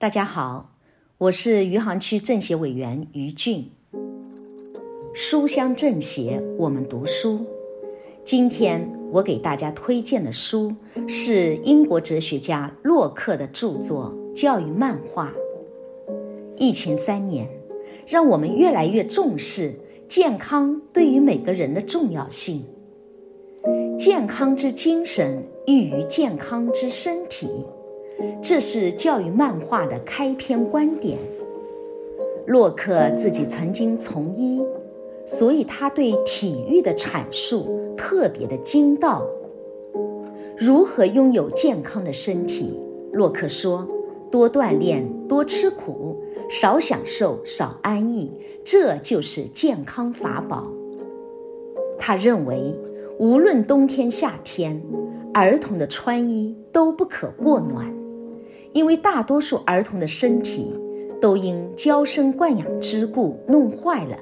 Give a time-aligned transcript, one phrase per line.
[0.00, 0.76] 大家好，
[1.18, 3.68] 我是余杭区政协委员于俊。
[5.12, 7.44] 书香政协，我们读书。
[8.22, 10.72] 今天我给大家推荐的书
[11.08, 15.32] 是英国哲学家洛克的著作《教育漫画》。
[16.56, 17.48] 疫情三年，
[18.06, 19.74] 让我们越来越重视
[20.06, 22.64] 健康对于每个人的重要性。
[23.98, 27.48] 健康之精神寓于健康之身体。
[28.42, 31.18] 这是教育漫画的开篇观点。
[32.46, 34.62] 洛克自己曾经从医，
[35.26, 39.22] 所以他对体育的阐述特别的精到。
[40.56, 42.78] 如何拥有健康的身体？
[43.12, 43.86] 洛克说：
[44.30, 46.16] 多锻炼，多吃苦，
[46.48, 48.32] 少享受，少安逸，
[48.64, 50.72] 这就是健康法宝。
[51.98, 52.74] 他认为，
[53.18, 54.82] 无论冬天夏天，
[55.34, 57.97] 儿童的穿衣都不可过暖。
[58.72, 60.72] 因为大多数儿童的身体
[61.20, 64.16] 都因娇生惯养之故弄坏了，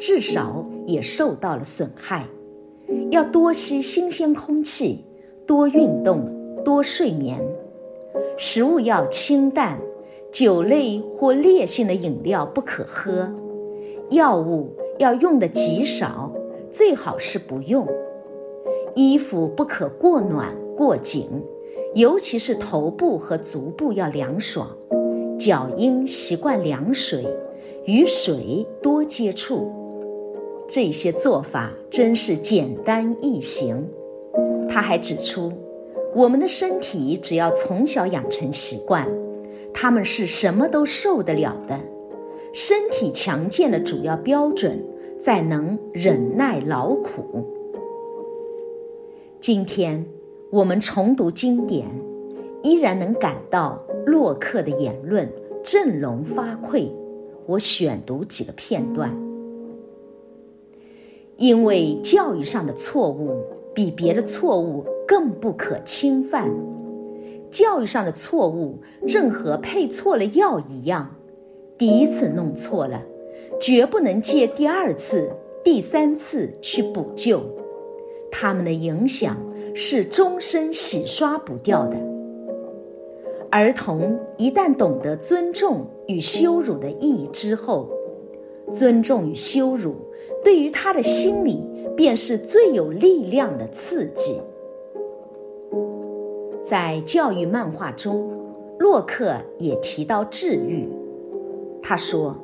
[0.00, 2.26] 至少也受到了损害。
[3.10, 5.04] 要多吸新鲜空气，
[5.46, 6.28] 多运动，
[6.64, 7.38] 多睡眠。
[8.36, 9.78] 食物要清淡，
[10.32, 13.30] 酒类或烈性的饮料不可喝。
[14.10, 16.32] 药物要用的极少，
[16.70, 17.86] 最好是不用。
[18.94, 21.28] 衣服不可过暖过紧。
[21.94, 24.74] 尤其是头部和足部要凉爽，
[25.38, 27.22] 脚应习惯凉水，
[27.84, 29.70] 与水多接触。
[30.66, 33.86] 这些做法真是简单易行。
[34.70, 35.52] 他还指出，
[36.14, 39.06] 我们的身体只要从小养成习惯，
[39.74, 41.78] 他们是什么都受得了的。
[42.54, 44.82] 身体强健的主要标准
[45.20, 47.46] 在能忍耐劳苦。
[49.38, 50.06] 今天。
[50.52, 51.86] 我们重读经典，
[52.62, 55.26] 依然能感到洛克的言论
[55.64, 56.90] 振聋发聩。
[57.46, 59.10] 我选读几个片段，
[61.38, 63.42] 因为教育上的错误
[63.74, 66.50] 比别的错误更不可侵犯。
[67.50, 71.16] 教育上的错误正和配错了药一样，
[71.78, 73.02] 第一次弄错了，
[73.58, 75.30] 绝不能借第二次、
[75.64, 77.40] 第三次去补救。
[78.30, 79.36] 他们的影响
[79.74, 81.96] 是终身洗刷不掉的。
[83.50, 87.88] 儿童一旦懂得尊重与羞辱的意义之后，
[88.70, 89.94] 尊重与羞辱
[90.42, 91.66] 对于他的心理
[91.96, 94.36] 便是最有力量的刺激。
[96.62, 98.30] 在教育漫画中，
[98.78, 100.88] 洛克也提到治愈。
[101.82, 102.36] 他说：“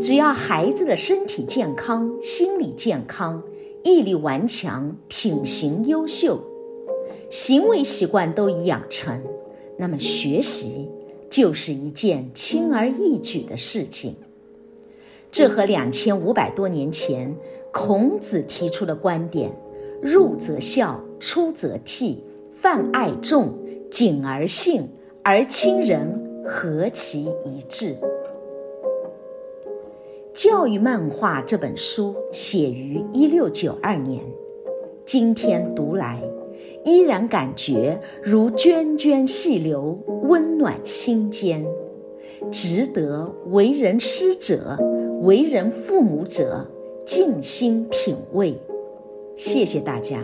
[0.00, 3.42] 只要孩子的身体健康、心理健康。”
[3.84, 6.40] 毅力顽强，品行优秀，
[7.34, 9.20] 行为习惯都已养成，
[9.76, 10.88] 那么学习
[11.28, 14.14] 就是一件轻而易举的事情。
[15.32, 17.34] 这和两千五百多年前
[17.72, 19.50] 孔子提出的观点
[20.00, 22.18] “入则孝，出则悌，
[22.52, 23.52] 泛爱众，
[23.90, 24.88] 谨而信，
[25.24, 26.08] 而亲仁”
[26.46, 27.96] 何其一致！
[30.32, 34.22] 教育漫画这本书写于一六九二年，
[35.04, 36.22] 今天读来，
[36.84, 41.64] 依然感觉如涓涓细流，温暖心间，
[42.50, 44.76] 值得为人师者，
[45.22, 46.66] 为人父母者，
[47.04, 48.54] 静心品味，
[49.36, 50.22] 谢谢大家。